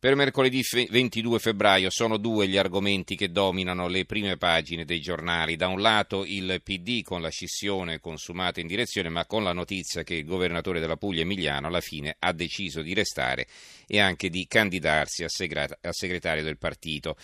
Per 0.00 0.14
mercoledì 0.14 0.64
22 0.88 1.38
febbraio 1.38 1.90
sono 1.90 2.16
due 2.16 2.48
gli 2.48 2.56
argomenti 2.56 3.16
che 3.16 3.30
dominano 3.30 3.86
le 3.86 4.06
prime 4.06 4.38
pagine 4.38 4.86
dei 4.86 4.98
giornali. 4.98 5.56
Da 5.56 5.68
un 5.68 5.82
lato 5.82 6.24
il 6.24 6.62
PD 6.64 7.02
con 7.02 7.20
la 7.20 7.28
scissione 7.28 8.00
consumata 8.00 8.60
in 8.60 8.66
direzione, 8.66 9.10
ma 9.10 9.26
con 9.26 9.42
la 9.42 9.52
notizia 9.52 10.02
che 10.02 10.14
il 10.14 10.24
governatore 10.24 10.80
della 10.80 10.96
Puglia 10.96 11.20
Emiliano 11.20 11.66
alla 11.66 11.82
fine 11.82 12.16
ha 12.18 12.32
deciso 12.32 12.80
di 12.80 12.94
restare 12.94 13.46
e 13.86 14.00
anche 14.00 14.30
di 14.30 14.46
candidarsi 14.48 15.22
a, 15.22 15.28
segretario 15.28 16.42
del 16.42 16.56
partito. 16.56 17.14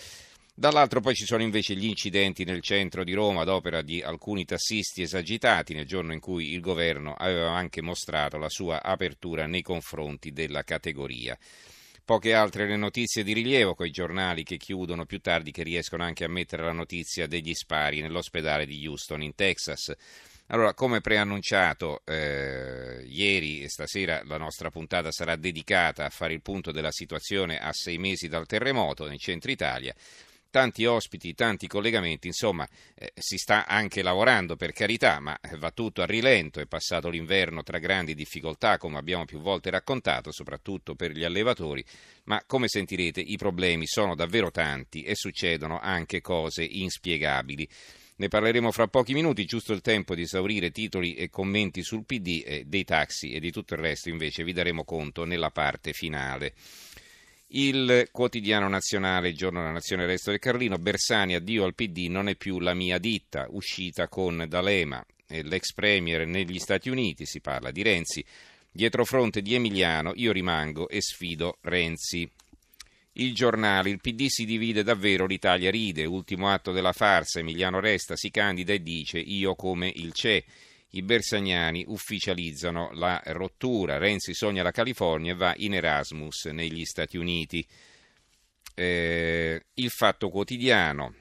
Dall'altro 0.55 1.01
poi 1.01 1.15
ci 1.15 1.25
sono 1.25 1.43
invece 1.43 1.75
gli 1.77 1.87
incidenti 1.87 2.45
nel 2.45 2.61
centro 2.61 3.05
di 3.05 3.15
Roma 3.15 3.41
ad 3.41 3.49
opera 3.49 3.81
di 3.81 4.03
alcuni 4.03 4.45
tassisti 4.45 5.01
esagitati 5.01 5.73
nel 5.73 5.87
giorno 5.87 6.13
in 6.13 6.21
cui 6.21 6.53
il 6.53 6.61
governo 6.61 7.15
aveva 7.15 7.53
anche 7.53 7.81
mostrato 7.81 8.37
la 8.37 8.51
sua 8.51 8.83
apertura 8.83 9.47
nei 9.47 9.63
confronti 9.63 10.31
della 10.31 10.63
categoria. 10.63 11.39
Poche 12.07 12.35
altre 12.35 12.69
le 12.69 12.77
notizie 12.77 13.25
di 13.25 13.33
rilievo, 13.33 13.75
con 13.75 13.85
i 13.85 13.91
giornali 13.91 14.45
che 14.45 14.59
chiudono 14.59 15.07
più 15.07 15.19
tardi, 15.19 15.51
che 15.51 15.65
riescono 15.65 16.05
anche 16.05 16.23
a 16.23 16.29
mettere 16.29 16.63
la 16.63 16.71
notizia 16.71 17.27
degli 17.27 17.53
spari 17.53 18.01
nell'ospedale 18.01 18.65
di 18.65 18.87
Houston, 18.87 19.23
in 19.23 19.35
Texas. 19.35 19.93
Allora, 20.47 20.73
come 20.73 21.01
preannunciato 21.01 22.03
eh, 22.05 23.03
ieri 23.09 23.65
e 23.65 23.69
stasera 23.69 24.23
la 24.25 24.37
nostra 24.37 24.71
puntata 24.71 25.11
sarà 25.11 25.35
dedicata 25.35 26.05
a 26.05 26.11
fare 26.11 26.33
il 26.33 26.43
punto 26.43 26.71
della 26.71 26.93
situazione 26.93 27.59
a 27.59 27.73
sei 27.73 27.99
mesi 27.99 28.29
dal 28.29 28.47
terremoto 28.47 29.09
nel 29.09 29.19
centro 29.19 29.51
Italia 29.51 29.93
tanti 30.57 30.87
ospiti, 30.87 31.35
tanti 31.35 31.67
collegamenti, 31.67 32.29
insomma 32.29 32.67
eh, 32.95 33.13
si 33.15 33.37
sta 33.37 33.67
anche 33.67 34.03
lavorando 34.03 34.57
per 34.57 34.73
carità, 34.73 35.21
ma 35.21 35.39
va 35.59 35.71
tutto 35.71 36.01
a 36.01 36.07
rilento, 36.07 36.61
è 36.61 36.67
passato 36.67 37.11
l'inverno 37.11 37.63
tra 37.63 37.79
grandi 37.79 38.15
difficoltà, 38.15 38.79
come 38.79 38.97
abbiamo 38.97 39.27
più 39.27 39.39
volte 39.39 39.69
raccontato, 39.69 40.33
soprattutto 40.33 40.95
per 40.95 41.11
gli 41.11 41.25
allevatori, 41.25 41.85
ma 42.25 42.43
come 42.47 42.69
sentirete 42.69 43.21
i 43.21 43.37
problemi 43.37 43.87
sono 43.87 44.15
davvero 44.15 44.51
tanti 44.51 45.03
e 45.03 45.15
succedono 45.15 45.79
anche 45.79 46.23
cose 46.23 46.65
inspiegabili. 46.65 47.69
Ne 48.17 48.29
parleremo 48.29 48.73
fra 48.73 48.89
pochi 48.89 49.13
minuti, 49.13 49.45
giusto 49.45 49.75
il 49.75 49.83
tempo 49.83 50.15
di 50.15 50.23
esaurire 50.23 50.71
titoli 50.71 51.17
e 51.17 51.29
commenti 51.29 51.83
sul 51.83 52.07
PD, 52.07 52.43
eh, 52.47 52.65
dei 52.65 52.85
taxi 52.85 53.33
e 53.33 53.41
di 53.41 53.51
tutto 53.51 53.75
il 53.75 53.81
resto 53.81 54.09
invece 54.09 54.43
vi 54.43 54.55
daremo 54.55 54.85
conto 54.85 55.27
nella 55.27 55.51
parte 55.51 55.93
finale. 55.93 56.55
Il 57.51 58.09
quotidiano 58.11 58.69
nazionale, 58.69 59.29
il 59.29 59.37
giorno 59.37 59.61
della 59.61 59.73
nazione, 59.73 60.03
il 60.03 60.09
resto 60.09 60.31
del 60.31 60.41
Carlino, 60.41 60.79
Bersani, 60.79 61.37
addio 61.37 61.65
al 61.65 61.75
PD, 61.75 62.09
non 62.09 62.29
è 62.29 62.35
più 62.35 62.59
la 62.59 62.75
mia 62.75 62.99
ditta, 62.99 63.47
uscita 63.51 64.09
con 64.09 64.47
D'Alema, 64.49 65.05
l'ex 65.29 65.73
premier 65.73 66.27
negli 66.27 66.59
Stati 66.59 66.91
Uniti, 66.91 67.25
si 67.25 67.41
parla 67.41 67.71
di 67.71 67.83
Renzi, 67.83 68.25
dietro 68.73 69.05
fronte 69.05 69.43
di 69.43 69.55
Emiliano, 69.55 70.13
io 70.17 70.33
rimango 70.33 70.89
e 70.89 71.01
sfido 71.01 71.59
Renzi. 71.61 72.29
Il 73.13 73.33
giornale, 73.33 73.91
il 73.91 74.01
PD 74.01 74.27
si 74.27 74.45
divide 74.45 74.83
davvero, 74.83 75.25
l'Italia 75.25 75.71
ride, 75.71 76.05
ultimo 76.05 76.51
atto 76.51 76.73
della 76.73 76.93
farsa, 76.93 77.39
Emiliano 77.39 77.79
resta, 77.79 78.17
si 78.17 78.31
candida 78.31 78.73
e 78.73 78.83
dice 78.83 79.19
io 79.21 79.55
come 79.55 79.91
il 79.95 80.13
CE 80.13 80.45
i 80.97 81.03
bersagnani 81.03 81.85
ufficializzano 81.87 82.91
la 82.93 83.23
rottura. 83.27 83.99
Renzi 83.99 84.35
sogna 84.35 84.63
la 84.63 84.71
California 84.71 85.33
e 85.33 85.37
va 85.37 85.55
in 85.57 85.75
Erasmus 85.75 86.47
negli 86.47 86.85
Stati 86.85 87.17
Uniti. 87.17 87.67
Eh, 88.75 89.63
il 89.75 89.91
fatto 89.91 90.29
quotidiano. 90.31 91.15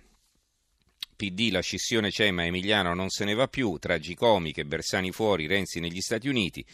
PD, 1.16 1.50
la 1.52 1.62
scissione 1.62 2.10
c'è 2.10 2.30
ma 2.32 2.46
Emiliano 2.46 2.94
non 2.94 3.10
se 3.10 3.24
ne 3.24 3.34
va 3.34 3.48
più, 3.48 3.78
tragicomiche, 3.78 4.66
Bersani 4.66 5.12
fuori, 5.12 5.48
Renzi 5.48 5.80
negli 5.80 6.02
Stati 6.02 6.28
Uniti, 6.28 6.66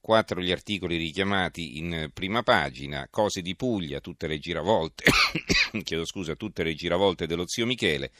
quattro 0.00 0.40
gli 0.40 0.50
articoli 0.50 0.96
richiamati 0.96 1.76
in 1.76 2.10
prima 2.14 2.42
pagina, 2.42 3.06
cose 3.10 3.42
di 3.42 3.54
Puglia, 3.54 4.00
tutte 4.00 4.26
le 4.26 4.38
giravolte, 4.38 5.04
chiedo 5.84 6.06
scusa, 6.06 6.34
tutte 6.34 6.62
le 6.62 6.74
giravolte 6.74 7.26
dello 7.26 7.46
zio 7.46 7.66
Michele, 7.66 8.10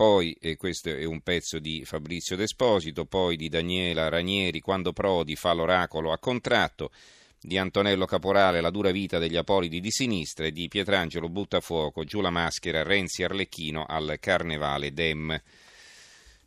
poi, 0.00 0.34
e 0.40 0.56
questo 0.56 0.88
è 0.88 1.04
un 1.04 1.20
pezzo 1.20 1.58
di 1.58 1.84
Fabrizio 1.84 2.34
Desposito, 2.34 3.04
poi 3.04 3.36
di 3.36 3.50
Daniela 3.50 4.08
Ranieri, 4.08 4.60
quando 4.60 4.94
Prodi 4.94 5.36
fa 5.36 5.52
l'oracolo 5.52 6.10
a 6.10 6.18
contratto, 6.18 6.90
di 7.38 7.58
Antonello 7.58 8.06
Caporale, 8.06 8.62
La 8.62 8.70
dura 8.70 8.92
vita 8.92 9.18
degli 9.18 9.36
apolidi 9.36 9.78
di 9.78 9.90
sinistra 9.90 10.46
e 10.46 10.52
di 10.52 10.68
Pietrangelo 10.68 11.28
Buttafuoco, 11.28 12.04
giù 12.04 12.22
la 12.22 12.30
maschera, 12.30 12.82
Renzi 12.82 13.24
Arlecchino 13.24 13.84
al 13.86 14.16
Carnevale 14.18 14.94
Dem. 14.94 15.38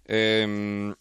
Ehm, 0.01 0.97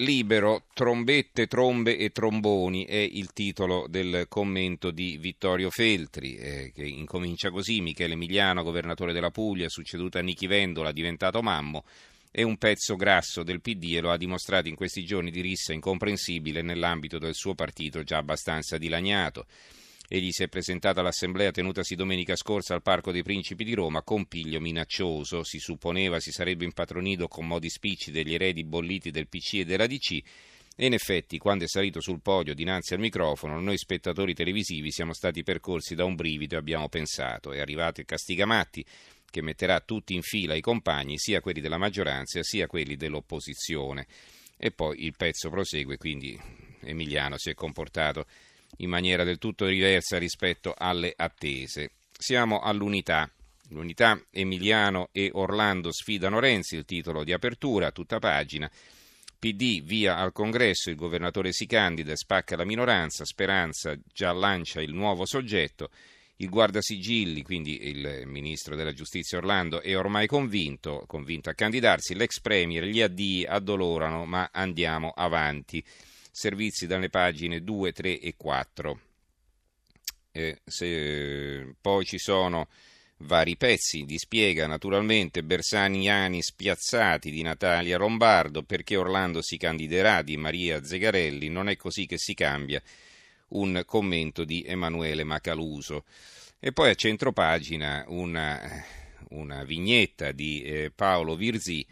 Libero, 0.00 0.66
trombette, 0.74 1.48
trombe 1.48 1.98
e 1.98 2.10
tromboni 2.10 2.84
è 2.84 2.94
il 2.94 3.32
titolo 3.32 3.86
del 3.88 4.26
commento 4.28 4.92
di 4.92 5.16
Vittorio 5.16 5.70
Feltri, 5.70 6.36
eh, 6.36 6.70
che 6.72 6.84
incomincia 6.84 7.50
così, 7.50 7.80
Michele 7.80 8.12
Emiliano, 8.12 8.62
governatore 8.62 9.12
della 9.12 9.32
Puglia, 9.32 9.68
succeduto 9.68 10.16
a 10.16 10.20
Nichi 10.20 10.46
Vendola, 10.46 10.92
diventato 10.92 11.42
mammo, 11.42 11.82
è 12.30 12.42
un 12.42 12.58
pezzo 12.58 12.94
grasso 12.94 13.42
del 13.42 13.60
PD 13.60 13.96
e 13.96 14.00
lo 14.00 14.12
ha 14.12 14.16
dimostrato 14.16 14.68
in 14.68 14.76
questi 14.76 15.04
giorni 15.04 15.32
di 15.32 15.40
rissa 15.40 15.72
incomprensibile 15.72 16.62
nell'ambito 16.62 17.18
del 17.18 17.34
suo 17.34 17.56
partito 17.56 18.04
già 18.04 18.18
abbastanza 18.18 18.78
dilaniato. 18.78 19.46
Egli 20.10 20.30
si 20.30 20.42
è 20.42 20.48
presentato 20.48 21.00
all'assemblea 21.00 21.50
tenutasi 21.50 21.94
domenica 21.94 22.34
scorsa 22.34 22.72
al 22.72 22.80
Parco 22.80 23.12
dei 23.12 23.22
Principi 23.22 23.62
di 23.62 23.74
Roma 23.74 24.02
con 24.02 24.24
piglio 24.24 24.58
minaccioso. 24.58 25.44
Si 25.44 25.58
supponeva 25.58 26.18
si 26.18 26.30
sarebbe 26.30 26.64
impatronito 26.64 27.28
con 27.28 27.46
modi 27.46 27.68
spicci 27.68 28.10
degli 28.10 28.32
eredi 28.32 28.64
bolliti 28.64 29.10
del 29.10 29.28
PC 29.28 29.54
e 29.56 29.64
della 29.66 29.86
DC. 29.86 30.12
E 30.80 30.86
in 30.86 30.94
effetti, 30.94 31.36
quando 31.36 31.64
è 31.64 31.68
salito 31.68 32.00
sul 32.00 32.22
podio 32.22 32.54
dinanzi 32.54 32.94
al 32.94 33.00
microfono, 33.00 33.60
noi 33.60 33.76
spettatori 33.76 34.32
televisivi 34.32 34.90
siamo 34.90 35.12
stati 35.12 35.42
percorsi 35.42 35.94
da 35.94 36.06
un 36.06 36.14
brivido 36.14 36.54
e 36.54 36.58
abbiamo 36.58 36.88
pensato: 36.88 37.52
è 37.52 37.60
arrivato 37.60 38.00
il 38.00 38.06
Castigamatti 38.06 38.82
che 39.30 39.42
metterà 39.42 39.78
tutti 39.80 40.14
in 40.14 40.22
fila 40.22 40.54
i 40.54 40.62
compagni, 40.62 41.18
sia 41.18 41.42
quelli 41.42 41.60
della 41.60 41.76
maggioranza 41.76 42.42
sia 42.42 42.66
quelli 42.66 42.96
dell'opposizione. 42.96 44.06
E 44.56 44.70
poi 44.70 45.04
il 45.04 45.12
pezzo 45.14 45.50
prosegue, 45.50 45.98
quindi 45.98 46.40
Emiliano 46.80 47.36
si 47.36 47.50
è 47.50 47.54
comportato 47.54 48.24
in 48.78 48.90
maniera 48.90 49.24
del 49.24 49.38
tutto 49.38 49.66
diversa 49.66 50.18
rispetto 50.18 50.74
alle 50.76 51.12
attese. 51.16 51.92
Siamo 52.10 52.60
all'unità. 52.60 53.30
L'unità 53.70 54.20
Emiliano 54.30 55.08
e 55.12 55.30
Orlando 55.32 55.92
sfidano 55.92 56.40
Renzi, 56.40 56.76
il 56.76 56.84
titolo 56.84 57.22
di 57.22 57.32
apertura, 57.32 57.92
tutta 57.92 58.18
pagina. 58.18 58.70
PD 59.38 59.82
via 59.82 60.16
al 60.16 60.32
congresso, 60.32 60.90
il 60.90 60.96
governatore 60.96 61.52
si 61.52 61.66
candida, 61.66 62.16
spacca 62.16 62.56
la 62.56 62.64
minoranza, 62.64 63.24
Speranza 63.24 63.96
già 64.12 64.32
lancia 64.32 64.80
il 64.80 64.92
nuovo 64.92 65.26
soggetto, 65.26 65.90
il 66.36 66.48
guardasigilli, 66.48 67.42
quindi 67.42 67.88
il 67.88 68.22
ministro 68.26 68.74
della 68.74 68.92
giustizia 68.92 69.38
Orlando, 69.38 69.80
è 69.80 69.96
ormai 69.96 70.26
convinto, 70.26 71.04
convinto 71.06 71.50
a 71.50 71.54
candidarsi, 71.54 72.14
l'ex 72.14 72.40
premier, 72.40 72.84
gli 72.84 73.00
addii 73.00 73.44
addolorano, 73.44 74.24
ma 74.24 74.48
andiamo 74.52 75.10
avanti 75.10 75.84
servizi 76.38 76.86
dalle 76.86 77.10
pagine 77.10 77.64
2, 77.64 77.90
3 77.90 78.20
e 78.20 78.34
4. 78.36 79.00
Eh, 80.30 80.60
se, 80.64 81.74
poi 81.80 82.04
ci 82.04 82.18
sono 82.18 82.68
vari 83.22 83.56
pezzi 83.56 84.04
di 84.04 84.18
spiega 84.18 84.68
naturalmente 84.68 85.42
Bersaniani 85.42 86.40
spiazzati 86.40 87.32
di 87.32 87.42
Natalia 87.42 87.96
Rombardo 87.96 88.62
perché 88.62 88.94
Orlando 88.94 89.42
si 89.42 89.56
candiderà 89.56 90.22
di 90.22 90.36
Maria 90.36 90.84
Zegarelli 90.84 91.48
non 91.48 91.68
è 91.68 91.74
così 91.76 92.06
che 92.06 92.18
si 92.18 92.34
cambia 92.34 92.80
un 93.48 93.82
commento 93.84 94.44
di 94.44 94.62
Emanuele 94.64 95.24
Macaluso 95.24 96.04
e 96.60 96.70
poi 96.70 96.90
a 96.90 96.94
centropagina 96.94 98.04
una, 98.06 98.60
una 99.30 99.64
vignetta 99.64 100.30
di 100.30 100.62
eh, 100.62 100.92
Paolo 100.94 101.34
Virzì 101.34 101.84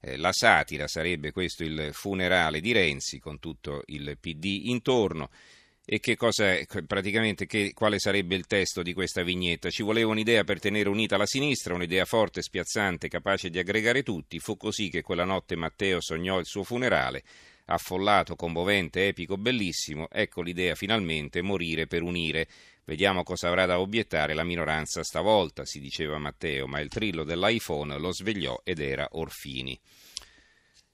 la 0.00 0.32
satira 0.32 0.86
sarebbe 0.86 1.32
questo 1.32 1.64
il 1.64 1.90
funerale 1.92 2.60
di 2.60 2.72
Renzi 2.72 3.18
con 3.18 3.38
tutto 3.38 3.82
il 3.86 4.16
PD 4.20 4.62
intorno. 4.66 5.30
E 5.90 6.00
che 6.00 6.16
cosa 6.16 6.52
è, 6.52 6.66
praticamente 6.86 7.46
che, 7.46 7.72
quale 7.72 7.98
sarebbe 7.98 8.34
il 8.34 8.46
testo 8.46 8.82
di 8.82 8.92
questa 8.92 9.22
vignetta? 9.22 9.70
Ci 9.70 9.82
voleva 9.82 10.10
un'idea 10.10 10.44
per 10.44 10.60
tenere 10.60 10.90
unita 10.90 11.16
la 11.16 11.24
sinistra, 11.24 11.72
un'idea 11.72 12.04
forte, 12.04 12.42
spiazzante, 12.42 13.08
capace 13.08 13.48
di 13.48 13.58
aggregare 13.58 14.02
tutti. 14.02 14.38
Fu 14.38 14.58
così 14.58 14.90
che 14.90 15.00
quella 15.00 15.24
notte 15.24 15.56
Matteo 15.56 16.02
sognò 16.02 16.38
il 16.38 16.44
suo 16.44 16.62
funerale, 16.62 17.24
affollato, 17.68 18.36
commovente, 18.36 19.08
epico, 19.08 19.36
bellissimo. 19.36 20.08
Ecco 20.10 20.42
l'idea 20.42 20.74
finalmente, 20.74 21.40
morire 21.42 21.86
per 21.86 22.02
unire 22.02 22.48
Vediamo 22.88 23.22
cosa 23.22 23.48
avrà 23.48 23.66
da 23.66 23.80
obiettare 23.80 24.32
la 24.32 24.44
minoranza 24.44 25.04
stavolta, 25.04 25.66
si 25.66 25.78
diceva 25.78 26.16
Matteo, 26.16 26.66
ma 26.66 26.80
il 26.80 26.88
trillo 26.88 27.22
dell'iPhone 27.22 27.98
lo 27.98 28.10
svegliò 28.14 28.58
ed 28.64 28.80
era 28.80 29.06
Orfini. 29.12 29.78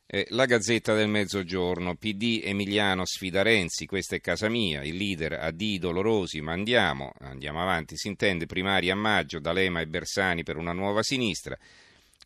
Eh, 0.05 0.27
la 0.31 0.45
Gazzetta 0.45 0.93
del 0.93 1.07
Mezzogiorno, 1.07 1.95
PD 1.95 2.41
Emiliano 2.43 3.05
sfida 3.05 3.43
Renzi, 3.43 3.87
questa 3.87 4.17
è 4.17 4.21
casa 4.21 4.49
mia, 4.49 4.83
il 4.83 4.97
leader 4.97 5.35
a 5.35 5.53
D 5.53 5.79
dolorosi, 5.79 6.41
ma 6.41 6.51
andiamo, 6.51 7.13
andiamo 7.21 7.63
avanti, 7.63 7.97
si 7.97 8.09
intende 8.09 8.47
primari 8.47 8.91
a 8.91 8.97
maggio, 8.97 9.39
D'Alema 9.39 9.81
e 9.81 9.87
Bersani 9.87 10.43
per 10.43 10.57
una 10.57 10.73
nuova 10.73 11.05
sinistra. 11.05 11.57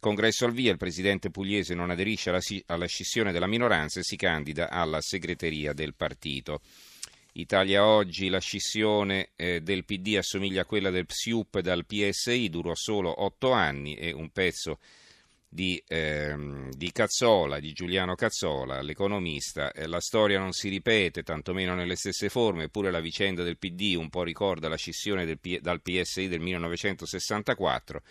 Congresso 0.01 0.45
al 0.45 0.53
via, 0.53 0.71
il 0.71 0.77
presidente 0.79 1.31
pugliese 1.31 1.75
non 1.75 1.91
aderisce 1.91 2.31
alla, 2.31 2.41
alla 2.67 2.87
scissione 2.87 3.33
della 3.33 3.47
minoranza 3.47 3.99
e 3.99 4.05
si 4.05 4.17
candida 4.17 4.71
alla 4.71 5.01
segreteria 5.01 5.73
del 5.73 5.95
partito. 5.95 6.61
Italia 7.33 7.85
oggi, 7.85 8.29
la 8.29 8.41
scissione 8.41 9.31
eh, 9.37 9.61
del 9.61 9.85
PD 9.85 10.17
assomiglia 10.17 10.63
a 10.63 10.65
quella 10.65 10.91
del 10.91 11.07
PSIUP 11.07 11.61
dal 11.61 11.85
PSI, 11.85 12.49
durò 12.49 12.75
solo 12.75 13.23
otto 13.23 13.53
anni 13.53 13.95
e 13.95 14.13
un 14.13 14.31
pezzo 14.31 14.79
di, 15.49 15.83
ehm, 15.87 16.71
di 16.73 16.93
Cazzola, 16.93 17.59
di 17.59 17.73
Giuliano 17.73 18.15
Cazzola, 18.15 18.83
l'economista. 18.83 19.73
Eh, 19.73 19.87
la 19.87 20.01
storia 20.01 20.39
non 20.39 20.53
si 20.53 20.69
ripete, 20.69 21.23
tantomeno 21.23 21.75
nelle 21.75 21.97
stesse 21.97 22.29
forme, 22.29 22.65
eppure 22.65 22.91
la 22.91 23.01
vicenda 23.01 23.43
del 23.43 23.59
PD 23.59 23.95
un 23.97 24.11
po' 24.11 24.23
ricorda 24.23 24.69
la 24.69 24.77
scissione 24.77 25.25
del, 25.25 25.39
dal 25.61 25.81
PSI 25.81 26.29
del 26.29 26.41
1964 26.41 28.03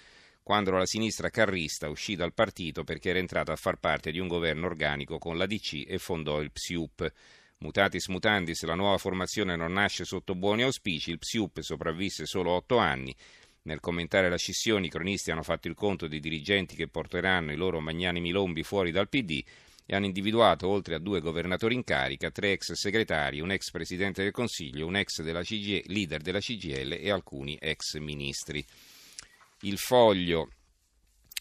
quando 0.47 0.71
la 0.71 0.85
sinistra 0.85 1.29
carrista 1.29 1.89
uscì 1.89 2.15
dal 2.15 2.33
partito 2.33 2.85
perché 2.85 3.09
era 3.09 3.19
entrata 3.19 3.51
a 3.51 3.57
far 3.57 3.79
parte 3.79 4.11
di 4.11 4.19
un 4.19 4.29
governo 4.29 4.65
organico 4.65 5.17
con 5.17 5.37
la 5.37 5.45
DC 5.45 5.83
e 5.85 5.97
fondò 5.97 6.39
il 6.39 6.53
PSIUP. 6.53 7.11
Mutatis 7.57 8.07
mutandis, 8.07 8.63
la 8.63 8.73
nuova 8.73 8.97
formazione 8.97 9.57
non 9.57 9.73
nasce 9.73 10.05
sotto 10.05 10.35
buoni 10.35 10.63
auspici, 10.63 11.11
il 11.11 11.19
PSIUP 11.19 11.59
sopravvisse 11.59 12.25
solo 12.25 12.51
otto 12.51 12.77
anni. 12.77 13.13
Nel 13.63 13.81
commentare 13.81 14.29
la 14.29 14.37
scissione 14.37 14.85
i 14.85 14.89
cronisti 14.89 15.31
hanno 15.31 15.43
fatto 15.43 15.67
il 15.67 15.75
conto 15.75 16.07
dei 16.07 16.21
dirigenti 16.21 16.77
che 16.77 16.87
porteranno 16.87 17.51
i 17.51 17.57
loro 17.57 17.81
magnanimi 17.81 18.31
lombi 18.31 18.63
fuori 18.63 18.91
dal 18.91 19.09
PD 19.09 19.43
e 19.85 19.95
hanno 19.95 20.05
individuato, 20.05 20.69
oltre 20.69 20.95
a 20.95 20.99
due 20.99 21.19
governatori 21.19 21.75
in 21.75 21.83
carica, 21.83 22.31
tre 22.31 22.53
ex 22.53 22.71
segretari, 22.71 23.41
un 23.41 23.51
ex 23.51 23.69
presidente 23.69 24.23
del 24.23 24.31
Consiglio, 24.31 24.87
un 24.87 24.95
ex 24.95 25.21
della 25.23 25.43
CGL, 25.43 25.91
leader 25.91 26.21
della 26.21 26.39
CGL 26.39 26.93
e 26.93 27.11
alcuni 27.11 27.57
ex 27.59 27.97
ministri. 27.97 28.65
Il 29.61 29.79
foglio 29.79 30.49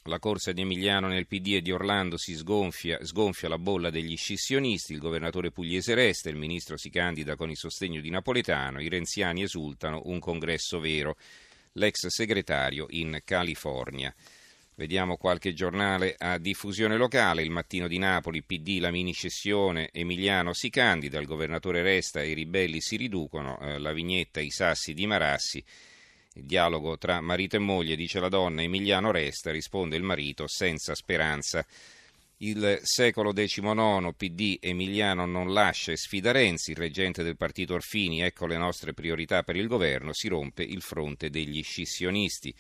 la 0.05 0.19
corsa 0.19 0.53
di 0.53 0.63
Emiliano 0.63 1.09
nel 1.09 1.27
PD 1.27 1.55
e 1.55 1.61
di 1.61 1.73
Orlando 1.73 2.17
si 2.17 2.35
sgonfia, 2.35 3.05
sgonfia, 3.05 3.49
la 3.49 3.59
bolla 3.59 3.91
degli 3.91 4.17
scissionisti, 4.17 4.93
il 4.93 5.01
governatore 5.01 5.51
pugliese 5.51 5.95
resta, 5.95 6.31
il 6.31 6.37
ministro 6.37 6.77
si 6.77 6.91
candida 6.91 7.37
con 7.37 7.51
il 7.51 7.57
sostegno 7.57 8.01
di 8.01 8.09
Napoletano, 8.09 8.81
i 8.81 8.89
renziani 8.89 9.43
esultano, 9.43 10.03
un 10.05 10.19
congresso 10.19 10.81
vero. 10.81 11.17
L'ex 11.73 12.07
segretario 12.07 12.87
in 12.91 13.21
California. 13.25 14.15
Vediamo 14.77 15.17
qualche 15.17 15.53
giornale 15.53 16.15
a 16.17 16.39
diffusione 16.39 16.97
locale, 16.97 17.43
il 17.43 17.51
mattino 17.51 17.89
di 17.89 17.99
Napoli, 17.99 18.43
PD, 18.43 18.79
la 18.79 18.91
mini 18.91 19.13
scissione, 19.13 19.91
Emiliano 19.93 20.53
si 20.53 20.71
candida, 20.71 21.19
il 21.19 21.27
governatore 21.27 21.83
resta 21.83 22.23
i 22.23 22.33
ribelli 22.33 22.81
si 22.81 22.97
riducono, 22.97 23.59
eh, 23.59 23.79
la 23.79 23.93
vignetta 23.93 24.41
I 24.41 24.51
sassi 24.51 24.95
di 24.95 25.07
Marassi. 25.07 25.65
Il 26.37 26.45
dialogo 26.45 26.99
tra 26.99 27.23
marito 27.23 27.57
e 27.57 27.61
moglie, 27.61 27.97
dice 27.97 28.21
la 28.21 28.29
donna, 28.29 28.61
Emiliano 28.61 29.11
resta, 29.11 29.51
risponde 29.51 29.97
il 29.97 30.03
marito, 30.03 30.47
senza 30.47 30.95
speranza. 30.95 31.65
Il 32.39 32.79
secolo 32.83 33.33
XIX, 33.33 34.13
PD, 34.15 34.59
Emiliano 34.61 35.25
non 35.25 35.55
lascia 35.55 35.93
e 35.93 35.97
sfida 35.97 36.33
Renzi, 36.33 36.73
il 36.73 36.77
reggente 36.77 37.23
del 37.23 37.39
partito 37.39 37.73
Orfini, 37.73 38.21
ecco 38.21 38.45
le 38.45 38.59
nostre 38.59 38.93
priorità 38.93 39.45
per 39.45 39.57
il 39.57 39.67
governo, 39.67 40.13
si 40.13 40.29
rompe 40.29 40.63
il 40.63 40.83
fronte 40.83 41.31
degli 41.31 41.63
scissionisti. 41.63 42.55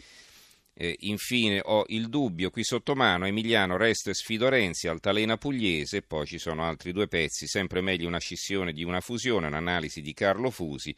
Eh, 0.73 0.97
infine 1.01 1.61
ho 1.63 1.85
il 1.89 2.09
dubbio 2.09 2.49
qui 2.49 2.65
sotto 2.65 2.95
mano, 2.95 3.27
Emiliano 3.27 3.77
resto 3.77 4.09
e 4.09 4.15
sfido 4.15 4.49
Renzi, 4.49 4.89
altalena 4.89 5.37
pugliese, 5.37 6.01
poi 6.01 6.25
ci 6.25 6.39
sono 6.39 6.65
altri 6.65 6.93
due 6.93 7.09
pezzi, 7.09 7.47
sempre 7.47 7.83
meglio 7.83 8.09
una 8.09 8.21
scissione 8.21 8.73
di 8.73 8.85
una 8.85 9.03
fusione, 9.03 9.49
un'analisi 9.49 10.01
di 10.01 10.15
Carlo 10.15 10.49
Fusi 10.49 10.97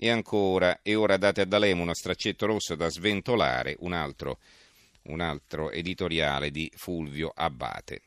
e 0.00 0.10
ancora, 0.10 0.78
e 0.82 0.94
ora 0.94 1.16
date 1.16 1.40
a 1.40 1.44
D'Alema 1.44 1.82
uno 1.82 1.92
straccetto 1.92 2.46
rosso 2.46 2.76
da 2.76 2.88
sventolare, 2.88 3.74
un 3.80 3.92
altro, 3.92 4.38
un 5.08 5.20
altro 5.20 5.72
editoriale 5.72 6.52
di 6.52 6.70
Fulvio 6.76 7.32
Abbate. 7.34 8.02